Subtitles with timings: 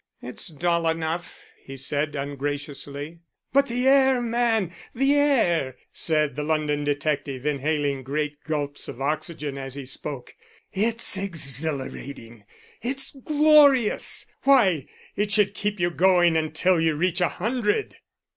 [0.19, 3.19] "It's dull enough," he said ungraciously.
[3.53, 9.59] "But the air, man, the air!" said the London detective, inhaling great gulps of oxygen
[9.59, 10.33] as he spoke.
[10.73, 12.45] "It's exhilarating;
[12.81, 14.25] it's glorious!
[14.41, 17.97] Why, it should keep you going until you reach a hundred."